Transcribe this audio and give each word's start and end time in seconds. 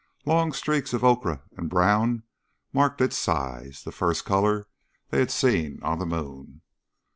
Long 0.25 0.51
streaks 0.51 0.93
of 0.93 1.03
ochre 1.03 1.43
and 1.55 1.69
brown 1.69 2.23
marked 2.73 3.01
its 3.01 3.15
sides, 3.19 3.83
the 3.83 3.91
first 3.91 4.25
color 4.25 4.67
they 5.11 5.19
had 5.19 5.29
seen 5.29 5.77
on 5.83 5.99
the 5.99 6.07
moon. 6.07 6.61